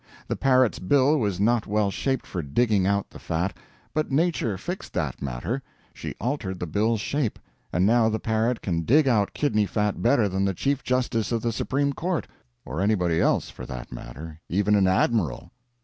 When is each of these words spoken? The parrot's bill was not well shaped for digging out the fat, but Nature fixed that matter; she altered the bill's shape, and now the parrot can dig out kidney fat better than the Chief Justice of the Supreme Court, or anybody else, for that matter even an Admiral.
The 0.27 0.35
parrot's 0.35 0.79
bill 0.79 1.19
was 1.19 1.39
not 1.39 1.67
well 1.67 1.91
shaped 1.91 2.25
for 2.25 2.41
digging 2.41 2.87
out 2.87 3.11
the 3.11 3.19
fat, 3.19 3.55
but 3.93 4.09
Nature 4.11 4.57
fixed 4.57 4.93
that 4.93 5.21
matter; 5.21 5.61
she 5.93 6.15
altered 6.19 6.59
the 6.59 6.65
bill's 6.65 6.99
shape, 6.99 7.37
and 7.71 7.85
now 7.85 8.09
the 8.09 8.17
parrot 8.17 8.63
can 8.63 8.81
dig 8.81 9.07
out 9.07 9.35
kidney 9.35 9.67
fat 9.67 10.01
better 10.01 10.27
than 10.27 10.43
the 10.45 10.55
Chief 10.55 10.83
Justice 10.83 11.31
of 11.31 11.43
the 11.43 11.51
Supreme 11.51 11.93
Court, 11.93 12.25
or 12.65 12.81
anybody 12.81 13.21
else, 13.21 13.51
for 13.51 13.67
that 13.67 13.91
matter 13.91 14.39
even 14.49 14.73
an 14.73 14.87
Admiral. 14.87 15.51